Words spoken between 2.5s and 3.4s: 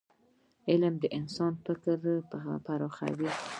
پراخوي.